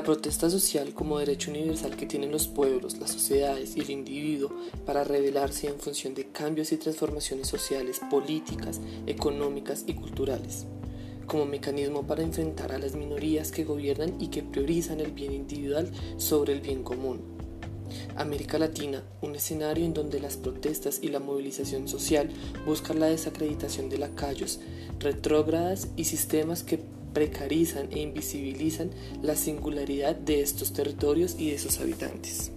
La 0.00 0.06
protesta 0.06 0.48
social 0.48 0.94
como 0.94 1.18
derecho 1.18 1.50
universal 1.50 1.94
que 1.94 2.06
tienen 2.06 2.32
los 2.32 2.48
pueblos, 2.48 2.96
las 2.96 3.10
sociedades 3.10 3.76
y 3.76 3.80
el 3.80 3.90
individuo 3.90 4.50
para 4.86 5.04
rebelarse 5.04 5.66
en 5.66 5.78
función 5.78 6.14
de 6.14 6.28
cambios 6.28 6.72
y 6.72 6.78
transformaciones 6.78 7.48
sociales, 7.48 8.00
políticas, 8.10 8.80
económicas 9.06 9.84
y 9.86 9.92
culturales, 9.92 10.64
como 11.26 11.44
mecanismo 11.44 12.06
para 12.06 12.22
enfrentar 12.22 12.72
a 12.72 12.78
las 12.78 12.94
minorías 12.94 13.52
que 13.52 13.64
gobiernan 13.64 14.14
y 14.18 14.28
que 14.28 14.42
priorizan 14.42 15.00
el 15.00 15.12
bien 15.12 15.34
individual 15.34 15.90
sobre 16.16 16.54
el 16.54 16.62
bien 16.62 16.82
común. 16.82 17.20
América 18.16 18.58
Latina, 18.58 19.02
un 19.20 19.34
escenario 19.34 19.84
en 19.84 19.92
donde 19.92 20.18
las 20.18 20.38
protestas 20.38 21.00
y 21.02 21.08
la 21.08 21.20
movilización 21.20 21.88
social 21.88 22.30
buscan 22.64 23.00
la 23.00 23.08
desacreditación 23.08 23.90
de 23.90 23.98
lacayos, 23.98 24.60
retrógradas 24.98 25.88
y 25.96 26.04
sistemas 26.04 26.62
que 26.62 26.80
precarizan 27.12 27.92
e 27.92 28.00
invisibilizan 28.00 28.90
la 29.22 29.36
singularidad 29.36 30.14
de 30.14 30.40
estos 30.40 30.72
territorios 30.72 31.36
y 31.38 31.50
de 31.50 31.58
sus 31.58 31.80
habitantes. 31.80 32.52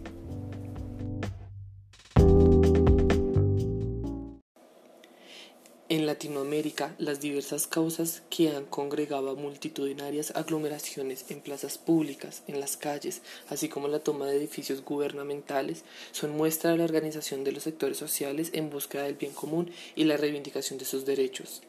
En 5.93 6.07
Latinoamérica, 6.07 6.95
las 6.97 7.19
diversas 7.19 7.67
causas 7.67 8.23
que 8.31 8.49
han 8.49 8.65
congregado 8.65 9.35
multitudinarias 9.35 10.31
aglomeraciones 10.35 11.25
en 11.29 11.39
plazas 11.39 11.77
públicas, 11.77 12.41
en 12.47 12.59
las 12.59 12.77
calles, 12.77 13.21
así 13.47 13.69
como 13.69 13.87
la 13.87 13.99
toma 13.99 14.25
de 14.25 14.37
edificios 14.37 14.83
gubernamentales, 14.83 15.83
son 16.11 16.35
muestra 16.35 16.71
de 16.71 16.77
la 16.77 16.85
organización 16.85 17.43
de 17.43 17.51
los 17.51 17.61
sectores 17.61 17.97
sociales 17.97 18.49
en 18.53 18.71
búsqueda 18.71 19.03
del 19.03 19.13
bien 19.13 19.33
común 19.33 19.69
y 19.95 20.05
la 20.05 20.17
reivindicación 20.17 20.79
de 20.79 20.85
sus 20.85 21.05
derechos. 21.05 21.61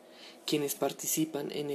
Quienes 0.47 0.75
participan 0.75 1.53
en 1.53 1.71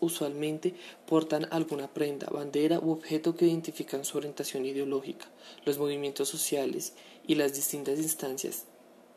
usualmente 0.00 0.74
portan 1.06 1.48
alguna 1.50 1.88
prenda, 1.92 2.28
bandera 2.30 2.78
u 2.78 2.92
objeto 2.92 3.34
que 3.34 3.46
identifican 3.46 4.04
su 4.04 4.18
orientación 4.18 4.64
ideológica. 4.64 5.26
Los 5.64 5.78
movimientos 5.78 6.28
sociales 6.28 6.92
y 7.26 7.34
las 7.34 7.54
distintas 7.54 7.98
instancias 7.98 8.64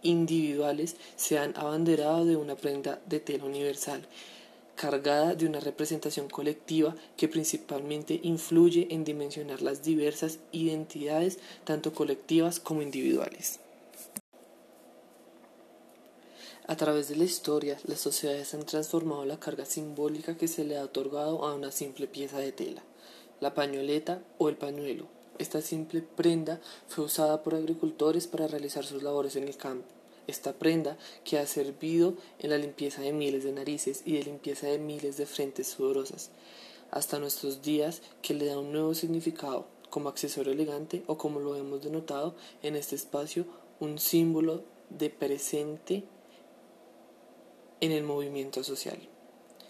individuales 0.02 0.96
se 1.16 1.38
han 1.38 1.56
abanderado 1.56 2.26
de 2.26 2.36
una 2.36 2.56
prenda 2.56 3.00
de 3.06 3.20
tela 3.20 3.46
universal, 3.46 4.08
cargada 4.76 5.36
de 5.36 5.46
una 5.46 5.60
representación 5.60 6.28
colectiva 6.30 6.96
que 7.18 7.28
principalmente 7.28 8.20
influye 8.24 8.88
en 8.90 9.04
dimensionar 9.04 9.62
las 9.62 9.84
diversas 9.84 10.40
identidades, 10.52 11.40
tanto 11.66 11.94
colectivas 11.94 12.60
como 12.60 12.82
individuales. 12.82 13.60
A 16.70 16.76
través 16.76 17.08
de 17.08 17.16
la 17.16 17.24
historia, 17.24 17.78
las 17.86 18.02
sociedades 18.02 18.54
han 18.54 18.66
transformado 18.66 19.24
la 19.24 19.40
carga 19.40 19.64
simbólica 19.64 20.36
que 20.36 20.50
se 20.50 20.66
le 20.66 20.78
ha 20.78 20.84
otorgado 20.84 21.46
a 21.46 21.56
una 21.56 21.72
simple 21.72 22.08
pieza 22.08 22.40
de 22.40 22.52
tela, 22.52 22.84
la 23.40 23.54
pañoleta 23.54 24.22
o 24.38 24.50
el 24.50 24.58
pañuelo. 24.58 25.08
Esta 25.40 25.62
simple 25.62 26.02
prenda 26.02 26.60
fue 26.90 27.06
usada 27.06 27.42
por 27.42 27.56
agricultores 27.56 28.28
para 28.28 28.48
realizar 28.48 28.84
sus 28.84 29.02
labores 29.02 29.38
en 29.38 29.46
el 29.46 29.56
campo. 29.56 29.88
Esta 30.28 30.52
prenda 30.52 30.98
que 31.24 31.40
ha 31.40 31.48
servido 31.48 32.16
en 32.40 32.50
la 32.50 32.58
limpieza 32.58 33.02
de 33.02 33.14
miles 33.14 33.46
de 33.46 33.54
narices 33.54 34.02
y 34.04 34.18
de 34.18 34.26
limpieza 34.26 34.68
de 34.68 34.78
miles 34.78 35.16
de 35.16 35.26
frentes 35.26 35.70
sudorosas, 35.70 36.32
hasta 36.92 37.18
nuestros 37.18 37.62
días 37.62 38.02
que 38.22 38.34
le 38.34 38.48
da 38.48 38.60
un 38.60 38.74
nuevo 38.74 38.94
significado 38.94 39.68
como 39.90 40.10
accesorio 40.10 40.52
elegante 40.52 41.02
o 41.08 41.18
como 41.18 41.40
lo 41.40 41.56
hemos 41.56 41.82
denotado 41.82 42.36
en 42.62 42.76
este 42.76 42.98
espacio, 42.98 43.46
un 43.80 44.00
símbolo 44.00 44.64
de 44.90 45.10
presente 45.10 46.04
en 47.82 47.92
el 47.92 48.04
movimiento 48.04 48.64
social. 48.64 48.98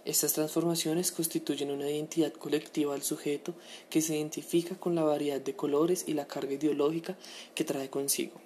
Estas 0.06 0.34
transformaciones 0.34 1.12
constituyen 1.12 1.70
una 1.70 1.90
identidad 1.90 2.32
colectiva 2.32 2.94
al 2.94 3.04
sujeto 3.04 3.54
que 3.90 4.02
se 4.02 4.16
identifica 4.16 4.76
con 4.76 4.96
la 4.96 5.04
variedad 5.04 5.42
de 5.42 5.56
colores 5.56 6.06
y 6.08 6.14
la 6.14 6.28
carga 6.28 6.54
ideológica 6.54 7.18
que 7.54 7.66
trae 7.66 7.90
consigo. 7.90 8.40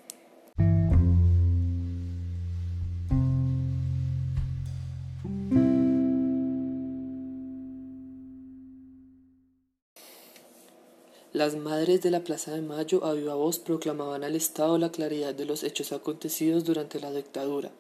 Las 11.34 11.56
madres 11.56 12.02
de 12.02 12.12
la 12.12 12.24
Plaza 12.24 12.52
de 12.52 12.62
Mayo 12.62 13.06
a 13.06 13.14
viva 13.14 13.36
voz 13.36 13.58
proclamaban 13.58 14.24
al 14.24 14.36
Estado 14.36 14.78
la 14.78 14.92
claridad 14.92 15.34
de 15.34 15.46
los 15.46 15.64
hechos 15.64 15.94
acontecidos 15.94 16.66
durante 16.66 17.00
la 17.00 17.12
dictadura, 17.12 17.72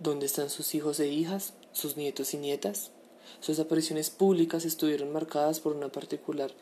¿Dónde 0.00 0.26
están 0.26 0.48
sus 0.48 0.76
hijos 0.76 1.00
e 1.00 1.08
hijas, 1.08 1.54
sus 1.72 1.96
nietos 1.96 2.32
y 2.32 2.36
nietas? 2.36 2.92
Sus 3.40 3.58
apariciones 3.58 4.10
públicas 4.10 4.64
estuvieron 4.64 5.12
marcadas 5.12 5.58
por 5.58 5.74
una 5.74 5.88
particular 5.88 6.52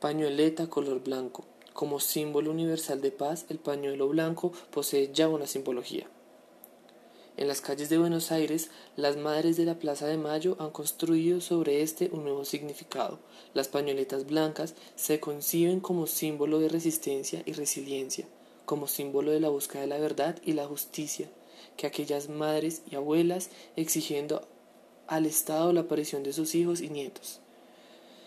pañoleta 0.00 0.70
color 0.70 1.02
blanco. 1.02 1.44
Como 1.72 1.98
símbolo 1.98 2.52
universal 2.52 3.00
de 3.00 3.10
paz, 3.10 3.46
el 3.48 3.58
pañuelo 3.58 4.06
blanco 4.06 4.52
posee 4.70 5.10
ya 5.12 5.28
una 5.28 5.48
simbología. 5.48 6.08
En 7.36 7.48
las 7.48 7.60
calles 7.60 7.88
de 7.88 7.98
Buenos 7.98 8.30
Aires, 8.30 8.70
las 8.94 9.16
madres 9.16 9.56
de 9.56 9.64
la 9.64 9.80
Plaza 9.80 10.06
de 10.06 10.16
Mayo 10.16 10.54
han 10.60 10.70
construido 10.70 11.40
sobre 11.40 11.82
este 11.82 12.10
un 12.12 12.22
nuevo 12.22 12.44
significado. 12.44 13.18
Las 13.54 13.66
pañoletas 13.66 14.24
blancas 14.24 14.74
se 14.94 15.18
conciben 15.18 15.80
como 15.80 16.06
símbolo 16.06 16.60
de 16.60 16.68
resistencia 16.68 17.42
y 17.44 17.54
resiliencia, 17.54 18.28
como 18.66 18.86
símbolo 18.86 19.32
de 19.32 19.40
la 19.40 19.48
búsqueda 19.48 19.80
de 19.80 19.88
la 19.88 19.98
verdad 19.98 20.38
y 20.44 20.52
la 20.52 20.66
justicia, 20.66 21.28
que 21.78 21.86
aquellas 21.86 22.28
madres 22.28 22.82
y 22.90 22.96
abuelas 22.96 23.50
exigiendo 23.76 24.46
al 25.06 25.24
Estado 25.24 25.72
la 25.72 25.82
aparición 25.82 26.22
de 26.24 26.34
sus 26.34 26.54
hijos 26.54 26.82
y 26.82 26.90
nietos. 26.90 27.40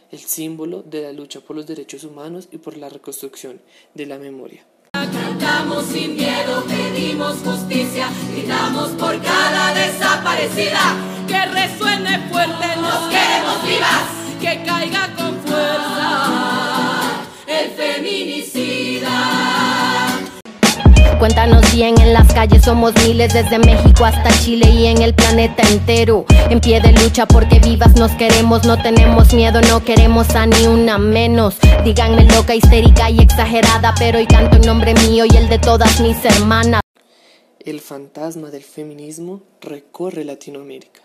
El 0.09 0.19
símbolo 0.19 0.81
de 0.81 1.03
la 1.03 1.11
lucha 1.11 1.41
por 1.41 1.55
los 1.55 1.67
derechos 1.67 2.03
humanos 2.05 2.47
y 2.51 2.57
por 2.57 2.77
la 2.77 2.89
reconstrucción 2.89 3.61
de 3.93 4.05
la 4.05 4.17
memoria. 4.17 4.65
Cantamos 4.93 5.85
sin 5.85 6.15
miedo, 6.15 6.63
pedimos 6.65 7.37
justicia, 7.39 8.09
gritamos 8.33 8.89
por 8.91 9.21
cada 9.21 9.73
desaparecida. 9.73 10.95
Que 11.27 11.45
resuene 11.45 12.29
fuerte, 12.29 12.75
nos 12.77 13.09
queremos 13.09 13.67
vivas, 13.67 14.05
que 14.41 14.63
caiga 14.65 15.13
con 15.15 15.39
fuerza 15.41 16.30
Cuéntanos 21.21 21.71
bien, 21.71 22.01
en 22.01 22.13
las 22.13 22.33
calles 22.33 22.63
somos 22.63 22.95
miles, 23.05 23.31
desde 23.31 23.59
México 23.59 24.05
hasta 24.05 24.31
Chile 24.39 24.67
y 24.71 24.87
en 24.87 25.03
el 25.03 25.13
planeta 25.13 25.61
entero. 25.69 26.25
En 26.49 26.59
pie 26.59 26.81
de 26.81 26.93
lucha 26.93 27.27
porque 27.27 27.59
vivas 27.59 27.95
nos 27.95 28.09
queremos, 28.13 28.65
no 28.65 28.81
tenemos 28.81 29.31
miedo, 29.31 29.61
no 29.61 29.85
queremos 29.85 30.33
a 30.33 30.47
ni 30.47 30.65
una 30.65 30.97
menos. 30.97 31.59
Díganme 31.85 32.23
loca, 32.23 32.55
histérica 32.55 33.11
y 33.11 33.19
exagerada, 33.19 33.93
pero 33.99 34.17
hoy 34.17 34.25
canto 34.25 34.55
en 34.55 34.63
nombre 34.63 34.95
mío 34.95 35.25
y 35.31 35.37
el 35.37 35.47
de 35.47 35.59
todas 35.59 35.99
mis 35.99 36.25
hermanas. 36.25 36.81
El 37.59 37.81
fantasma 37.81 38.49
del 38.49 38.63
feminismo 38.63 39.43
recorre 39.61 40.25
Latinoamérica. 40.25 41.01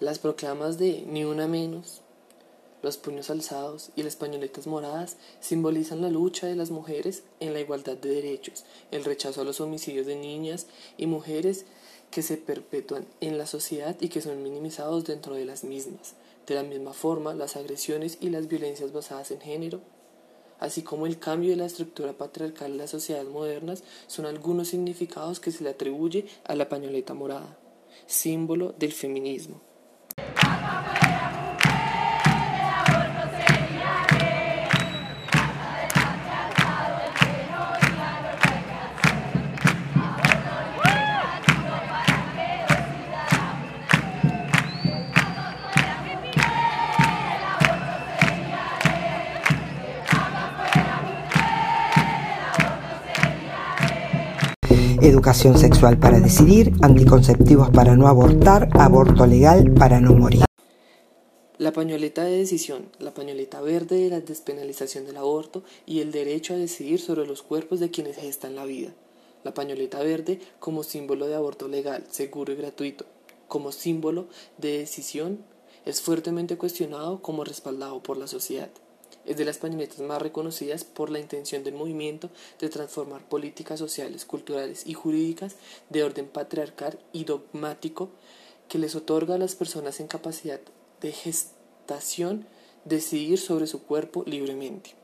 Las 0.00 0.18
proclamas 0.18 0.76
de 0.76 1.02
ni 1.08 1.24
una 1.24 1.46
menos, 1.46 2.02
los 2.86 2.98
puños 2.98 3.30
alzados 3.30 3.90
y 3.96 4.04
las 4.04 4.14
pañoletas 4.14 4.68
moradas 4.68 5.16
simbolizan 5.40 6.02
la 6.02 6.08
lucha 6.08 6.46
de 6.46 6.54
las 6.54 6.70
mujeres 6.70 7.24
en 7.40 7.52
la 7.52 7.58
igualdad 7.58 7.96
de 7.96 8.10
derechos, 8.10 8.64
el 8.92 9.04
rechazo 9.04 9.40
a 9.40 9.44
los 9.44 9.60
homicidios 9.60 10.06
de 10.06 10.14
niñas 10.14 10.68
y 10.96 11.06
mujeres 11.06 11.64
que 12.12 12.22
se 12.22 12.36
perpetúan 12.36 13.04
en 13.20 13.38
la 13.38 13.46
sociedad 13.46 13.96
y 14.00 14.08
que 14.08 14.20
son 14.20 14.40
minimizados 14.44 15.04
dentro 15.04 15.34
de 15.34 15.44
las 15.44 15.64
mismas. 15.64 16.14
De 16.46 16.54
la 16.54 16.62
misma 16.62 16.92
forma, 16.92 17.34
las 17.34 17.56
agresiones 17.56 18.18
y 18.20 18.30
las 18.30 18.46
violencias 18.46 18.92
basadas 18.92 19.32
en 19.32 19.40
género, 19.40 19.80
así 20.60 20.82
como 20.82 21.06
el 21.06 21.18
cambio 21.18 21.50
de 21.50 21.56
la 21.56 21.66
estructura 21.66 22.12
patriarcal 22.12 22.70
en 22.70 22.78
las 22.78 22.90
sociedades 22.90 23.28
modernas, 23.28 23.82
son 24.06 24.26
algunos 24.26 24.68
significados 24.68 25.40
que 25.40 25.50
se 25.50 25.64
le 25.64 25.70
atribuye 25.70 26.26
a 26.44 26.54
la 26.54 26.68
pañoleta 26.68 27.14
morada, 27.14 27.58
símbolo 28.06 28.76
del 28.78 28.92
feminismo. 28.92 29.60
Educación 55.08 55.58
sexual 55.58 55.98
para 55.98 56.20
decidir, 56.20 56.72
anticonceptivos 56.82 57.70
para 57.70 57.96
no 57.96 58.08
abortar, 58.08 58.68
aborto 58.72 59.26
legal 59.26 59.72
para 59.72 60.00
no 60.00 60.14
morir. 60.14 60.44
La 61.58 61.72
pañoleta 61.72 62.24
de 62.24 62.36
decisión, 62.36 62.90
la 62.98 63.14
pañoleta 63.14 63.60
verde 63.60 63.96
de 63.96 64.10
la 64.10 64.20
despenalización 64.20 65.06
del 65.06 65.16
aborto 65.16 65.62
y 65.86 66.00
el 66.00 66.12
derecho 66.12 66.54
a 66.54 66.58
decidir 66.58 67.00
sobre 67.00 67.26
los 67.26 67.42
cuerpos 67.42 67.80
de 67.80 67.90
quienes 67.90 68.16
gestan 68.16 68.56
la 68.56 68.64
vida. 68.64 68.90
La 69.44 69.54
pañoleta 69.54 70.00
verde 70.00 70.40
como 70.58 70.82
símbolo 70.82 71.26
de 71.26 71.34
aborto 71.34 71.68
legal, 71.68 72.04
seguro 72.10 72.52
y 72.52 72.56
gratuito, 72.56 73.06
como 73.48 73.72
símbolo 73.72 74.26
de 74.58 74.78
decisión, 74.78 75.38
es 75.84 76.02
fuertemente 76.02 76.58
cuestionado 76.58 77.22
como 77.22 77.44
respaldado 77.44 78.02
por 78.02 78.16
la 78.16 78.26
sociedad. 78.26 78.70
Es 79.26 79.36
de 79.36 79.44
las 79.44 79.58
pañoletas 79.58 79.98
más 80.00 80.22
reconocidas 80.22 80.84
por 80.84 81.10
la 81.10 81.18
intención 81.18 81.64
del 81.64 81.74
movimiento 81.74 82.30
de 82.60 82.68
transformar 82.68 83.28
políticas 83.28 83.78
sociales, 83.78 84.24
culturales 84.24 84.86
y 84.86 84.94
jurídicas 84.94 85.56
de 85.90 86.04
orden 86.04 86.28
patriarcal 86.28 86.98
y 87.12 87.24
dogmático 87.24 88.10
que 88.68 88.78
les 88.78 88.94
otorga 88.94 89.34
a 89.34 89.38
las 89.38 89.54
personas 89.54 90.00
en 90.00 90.06
capacidad 90.06 90.60
de 91.00 91.12
gestación 91.12 92.46
decidir 92.84 93.38
sobre 93.38 93.66
su 93.66 93.82
cuerpo 93.82 94.22
libremente. 94.26 94.94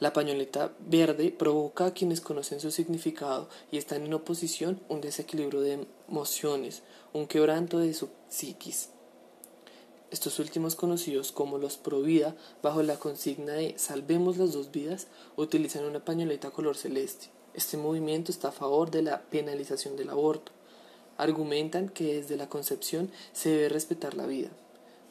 La 0.00 0.12
pañoleta 0.12 0.72
verde 0.80 1.30
provoca 1.30 1.86
a 1.86 1.94
quienes 1.94 2.20
conocen 2.20 2.60
su 2.60 2.70
significado 2.70 3.48
y 3.70 3.78
están 3.78 4.04
en 4.04 4.14
oposición 4.14 4.80
un 4.88 5.00
desequilibrio 5.00 5.60
de 5.60 5.86
emociones, 6.08 6.82
un 7.12 7.26
quebranto 7.26 7.78
de 7.78 7.94
su 7.94 8.08
psiquis. 8.28 8.93
Estos 10.10 10.38
últimos 10.38 10.76
conocidos 10.76 11.32
como 11.32 11.58
los 11.58 11.76
Provida, 11.76 12.36
bajo 12.62 12.82
la 12.82 12.98
consigna 12.98 13.54
de 13.54 13.74
Salvemos 13.78 14.36
las 14.36 14.52
dos 14.52 14.70
vidas, 14.70 15.08
utilizan 15.36 15.84
una 15.84 16.04
pañoleta 16.04 16.50
color 16.50 16.76
celeste. 16.76 17.30
Este 17.54 17.76
movimiento 17.76 18.30
está 18.30 18.48
a 18.48 18.52
favor 18.52 18.90
de 18.90 19.02
la 19.02 19.22
penalización 19.22 19.96
del 19.96 20.10
aborto. 20.10 20.52
Argumentan 21.16 21.88
que 21.88 22.14
desde 22.14 22.36
la 22.36 22.48
concepción 22.48 23.10
se 23.32 23.50
debe 23.50 23.68
respetar 23.68 24.14
la 24.14 24.26
vida. 24.26 24.50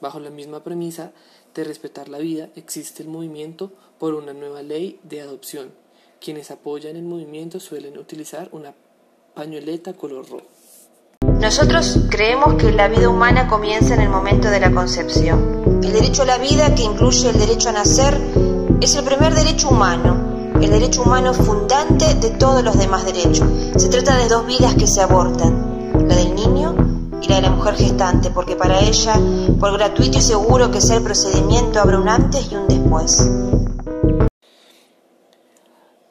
Bajo 0.01 0.19
la 0.19 0.30
misma 0.30 0.63
premisa 0.63 1.13
de 1.54 1.63
respetar 1.63 2.10
la 2.10 2.18
vida, 2.18 2.50
existe 2.56 3.04
el 3.04 3.10
movimiento 3.10 3.72
por 4.00 4.13
una 4.13 4.34
nueva 4.34 4.62
ley 4.62 5.00
de 5.04 5.22
adopción. 5.22 5.72
Quienes 6.19 6.51
apoyan 6.51 6.95
el 6.95 7.04
movimiento 7.04 7.60
suelen 7.60 7.98
utilizar 7.98 8.50
una 8.51 8.75
pañoleta 9.34 9.94
color 9.94 10.30
rojo. 10.30 10.62
Nosotros 11.44 12.00
creemos 12.10 12.54
que 12.54 12.72
la 12.72 12.88
vida 12.88 13.10
humana 13.10 13.50
comienza 13.50 13.95
en 13.95 14.00
el 14.00 14.07
momento 14.07 14.50
de 14.50 14.62
la 14.62 14.72
concepción. 14.72 15.81
El 15.84 15.92
derecho 15.92 16.22
a 16.22 16.25
la 16.25 16.38
vida, 16.38 16.74
que 16.74 16.84
incluye 16.84 17.30
el 17.30 17.38
derecho 17.38 17.68
a 17.68 17.74
nacer, 17.74 18.18
es 18.80 18.95
el 18.95 19.04
primer 19.04 19.36
derecho 19.36 19.68
humano, 19.68 20.54
el 20.62 20.69
derecho 20.69 21.04
humano 21.04 21.34
fundante 21.34 22.13
de 22.13 22.30
todos 22.30 22.63
los 22.63 22.78
demás 22.78 23.04
derechos. 23.04 23.45
Se 23.75 23.90
trata 23.90 24.16
de 24.16 24.30
dos 24.30 24.48
vidas 24.48 24.75
que 24.75 24.88
se 24.88 25.01
abortan, 25.01 25.92
la 26.07 26.16
del 26.16 26.34
niño 26.34 26.75
y 27.22 27.28
la 27.28 27.36
de 27.36 27.42
la 27.42 27.50
mujer 27.50 27.75
gestante, 27.75 28.30
porque 28.30 28.56
para 28.56 28.80
ella, 28.80 29.19
por 29.60 29.74
gratuito 29.74 30.19
y 30.19 30.22
seguro 30.22 30.72
que 30.72 30.80
sea 30.80 30.95
el 30.95 31.04
procedimiento, 31.04 31.81
habrá 31.81 32.00
un 32.00 32.07
antes 32.07 32.50
y 32.50 32.56
un 32.56 32.69
después. 32.69 33.30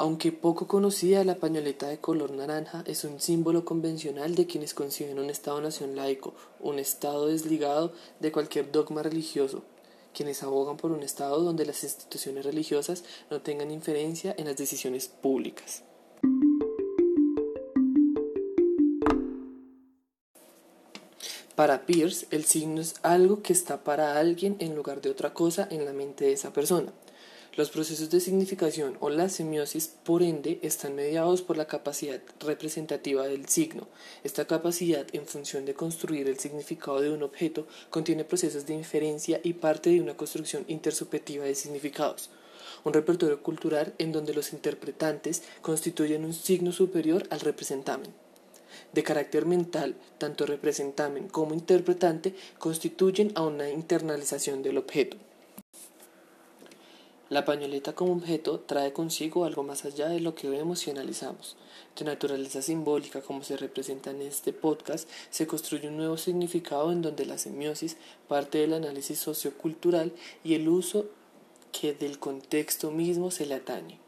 Aunque 0.03 0.33
poco 0.33 0.67
conocida, 0.67 1.23
la 1.23 1.37
pañoleta 1.37 1.87
de 1.87 2.01
color 2.01 2.33
naranja 2.33 2.83
es 2.89 3.05
un 3.05 3.21
símbolo 3.21 3.65
convencional 3.65 4.35
de 4.35 4.49
quienes 4.49 4.75
conciben 4.75 5.21
un 5.21 5.31
Estado-nación 5.31 5.95
laico, 5.95 6.35
un 6.59 6.81
Estado 6.81 7.29
desligado 7.29 7.93
de 8.19 8.33
cualquier 8.33 8.73
dogma 8.73 9.05
religioso, 9.05 9.63
quienes 10.13 10.43
abogan 10.43 10.77
por 10.77 10.91
un 10.91 11.05
Estado 11.05 11.41
donde 11.45 11.65
las 11.65 11.85
instituciones 11.85 12.45
religiosas 12.45 13.05
no 13.31 13.43
tengan 13.43 13.71
inferencia 13.71 14.35
en 14.37 14.47
las 14.47 14.57
decisiones 14.57 15.07
públicas. 15.07 15.85
Para 21.55 21.87
Pierce, 21.87 22.27
el 22.33 22.45
signo 22.45 22.81
es 22.81 22.97
algo 23.03 23.41
que 23.43 23.53
está 23.53 23.85
para 23.85 24.19
alguien 24.19 24.57
en 24.59 24.75
lugar 24.75 25.01
de 25.01 25.11
otra 25.11 25.33
cosa 25.33 25.69
en 25.71 25.85
la 25.85 25.93
mente 25.93 26.25
de 26.25 26.33
esa 26.33 26.53
persona. 26.53 26.93
Los 27.55 27.69
procesos 27.69 28.09
de 28.09 28.19
significación 28.21 28.97
o 29.01 29.11
la 29.11 29.29
semiosis, 29.29 29.87
por 29.87 30.23
ende, 30.23 30.59
están 30.63 30.95
mediados 30.95 31.43
por 31.43 31.59
la 31.59 31.67
capacidad 31.67 32.19
representativa 32.41 33.29
del 33.29 33.47
signo. 33.47 33.89
Esta 34.25 34.47
capacidad, 34.47 35.07
en 35.13 35.27
función 35.27 35.67
de 35.67 35.75
construir 35.75 36.29
el 36.29 36.39
significado 36.39 37.03
de 37.03 37.11
un 37.11 37.23
objeto, 37.23 37.67
contiene 37.91 38.25
procesos 38.25 38.65
de 38.65 38.73
inferencia 38.73 39.39
y 39.45 39.53
parte 39.53 39.91
de 39.91 40.01
una 40.01 40.17
construcción 40.17 40.65
intersubjetiva 40.67 41.45
de 41.45 41.55
significados. 41.55 42.31
Un 42.85 42.95
repertorio 42.95 43.43
cultural 43.43 43.93
en 43.99 44.13
donde 44.13 44.33
los 44.33 44.55
interpretantes 44.55 45.43
constituyen 45.61 46.25
un 46.25 46.33
signo 46.33 46.73
superior 46.73 47.25
al 47.29 47.41
representamen. 47.41 48.15
De 48.95 49.03
carácter 49.03 49.45
mental, 49.45 49.95
tanto 50.17 50.47
representamen 50.47 51.29
como 51.29 51.53
interpretante 51.53 52.35
constituyen 52.57 53.31
a 53.35 53.43
una 53.43 53.69
internalización 53.69 54.63
del 54.63 54.79
objeto. 54.79 55.19
La 57.33 57.47
pañoleta 57.47 57.95
como 57.95 58.13
objeto 58.13 58.61
trae 58.61 58.93
consigo 58.93 59.47
algo 59.47 59.63
más 59.63 59.87
allá 59.87 60.07
de 60.11 60.21
lo 60.21 60.35
que 60.35 60.51
vemos 60.51 60.87
y 60.87 60.91
analizamos. 60.91 61.57
De 61.99 62.05
naturaleza 62.05 62.61
simbólica, 62.61 63.23
como 63.23 63.43
se 63.43 63.57
representa 63.57 64.11
en 64.11 64.21
este 64.21 64.53
podcast, 64.53 65.09
se 65.31 65.47
construye 65.47 65.89
un 65.89 65.97
nuevo 65.97 66.19
significado 66.19 66.93
en 66.93 67.01
donde 67.01 67.25
la 67.25 67.39
semiosis 67.39 67.97
parte 68.29 68.59
del 68.59 68.75
análisis 68.75 69.19
sociocultural 69.19 70.13
y 70.45 70.53
el 70.57 70.69
uso 70.69 71.07
que 71.73 71.95
del 71.95 72.19
contexto 72.19 72.91
mismo 72.91 73.31
se 73.31 73.47
le 73.47 73.55
atañe. 73.55 74.02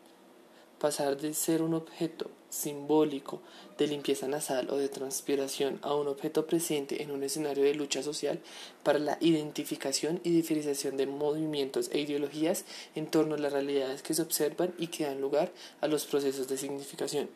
Pasar 0.84 1.16
de 1.16 1.32
ser 1.32 1.62
un 1.62 1.72
objeto 1.72 2.30
simbólico 2.50 3.40
de 3.78 3.86
limpieza 3.86 4.28
nasal 4.28 4.68
o 4.68 4.76
de 4.76 4.90
transpiración 4.90 5.78
a 5.80 5.94
un 5.94 6.08
objeto 6.08 6.46
presente 6.46 7.02
en 7.02 7.10
un 7.10 7.22
escenario 7.22 7.64
de 7.64 7.74
lucha 7.74 8.02
social 8.02 8.38
para 8.82 8.98
la 8.98 9.16
identificación 9.22 10.20
y 10.24 10.30
diferenciación 10.32 10.98
de 10.98 11.06
movimientos 11.06 11.88
e 11.90 12.00
ideologías 12.00 12.66
en 12.94 13.06
torno 13.06 13.34
a 13.34 13.38
las 13.38 13.54
realidades 13.54 14.02
que 14.02 14.12
se 14.12 14.20
observan 14.20 14.74
y 14.76 14.88
que 14.88 15.06
dan 15.06 15.22
lugar 15.22 15.52
a 15.80 15.88
los 15.88 16.04
procesos 16.04 16.48
de 16.48 16.58
significación. 16.58 17.30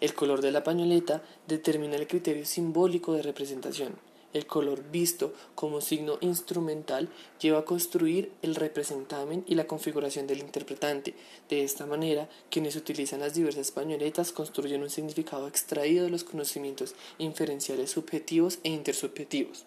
El 0.00 0.14
color 0.14 0.40
de 0.40 0.52
la 0.52 0.62
pañoleta 0.62 1.20
determina 1.48 1.96
el 1.96 2.06
criterio 2.06 2.46
simbólico 2.46 3.14
de 3.14 3.22
representación. 3.22 3.98
El 4.34 4.46
color 4.46 4.82
visto 4.90 5.32
como 5.54 5.80
signo 5.80 6.18
instrumental 6.20 7.08
lleva 7.40 7.60
a 7.60 7.64
construir 7.64 8.32
el 8.42 8.56
representamen 8.56 9.44
y 9.46 9.54
la 9.54 9.66
configuración 9.66 10.26
del 10.26 10.40
interpretante. 10.40 11.14
De 11.48 11.64
esta 11.64 11.86
manera, 11.86 12.28
quienes 12.50 12.76
utilizan 12.76 13.20
las 13.20 13.34
diversas 13.34 13.70
pañoletas 13.70 14.32
construyen 14.32 14.82
un 14.82 14.90
significado 14.90 15.48
extraído 15.48 16.04
de 16.04 16.10
los 16.10 16.24
conocimientos 16.24 16.94
inferenciales 17.18 17.92
subjetivos 17.92 18.58
e 18.64 18.68
intersubjetivos 18.68 19.64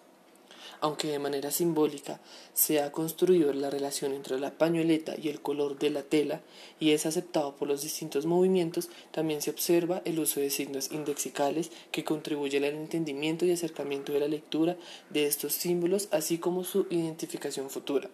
aunque 0.80 1.08
de 1.08 1.18
manera 1.18 1.50
simbólica 1.50 2.20
se 2.54 2.80
ha 2.80 2.92
construido 2.92 3.52
la 3.52 3.70
relación 3.70 4.12
entre 4.12 4.38
la 4.38 4.52
pañoleta 4.52 5.14
y 5.20 5.28
el 5.28 5.40
color 5.40 5.78
de 5.78 5.90
la 5.90 6.02
tela 6.02 6.40
y 6.80 6.90
es 6.90 7.06
aceptado 7.06 7.56
por 7.56 7.68
los 7.68 7.82
distintos 7.82 8.26
movimientos, 8.26 8.88
también 9.10 9.42
se 9.42 9.50
observa 9.50 10.02
el 10.04 10.18
uso 10.18 10.40
de 10.40 10.50
signos 10.50 10.92
indexicales 10.92 11.70
que 11.90 12.04
contribuyen 12.04 12.64
al 12.64 12.74
entendimiento 12.74 13.44
y 13.44 13.52
acercamiento 13.52 14.12
de 14.12 14.20
la 14.20 14.28
lectura 14.28 14.76
de 15.10 15.26
estos 15.26 15.52
símbolos, 15.52 16.08
así 16.10 16.38
como 16.38 16.64
su 16.64 16.86
identificación 16.90 17.70
futura. 17.70 18.10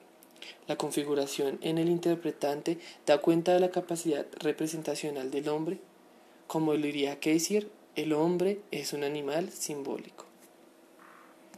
La 0.66 0.76
configuración 0.76 1.58
en 1.62 1.78
el 1.78 1.88
interpretante 1.88 2.78
da 3.06 3.18
cuenta 3.18 3.52
de 3.52 3.60
la 3.60 3.70
capacidad 3.70 4.26
representacional 4.40 5.30
del 5.30 5.48
hombre. 5.48 5.78
Como 6.46 6.74
diría 6.74 7.20
Kessier, 7.20 7.68
el 7.96 8.12
hombre 8.12 8.60
es 8.70 8.92
un 8.92 9.04
animal 9.04 9.50
simbólico. 9.50 10.23